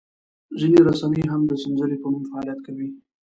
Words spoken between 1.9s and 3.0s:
په نوم فعالیت کوي.